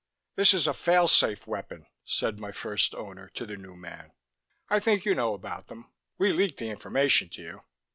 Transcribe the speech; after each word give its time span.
"This 0.35 0.55
is 0.55 0.65
a 0.65 0.73
fail 0.73 1.07
safe 1.07 1.45
weapon," 1.45 1.85
said 2.03 2.39
my 2.39 2.51
first 2.51 2.95
owner 2.95 3.29
to 3.35 3.45
the 3.45 3.55
new 3.55 3.75
man. 3.75 4.13
"I 4.67 4.79
think 4.79 5.05
you 5.05 5.13
know 5.13 5.35
about 5.35 5.67
them. 5.67 5.91
We 6.17 6.33
leaked 6.33 6.57
the 6.57 6.71
information 6.71 7.29
to 7.29 7.41
you. 7.43 7.61